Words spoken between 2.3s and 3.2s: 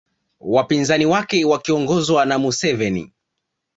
Museveni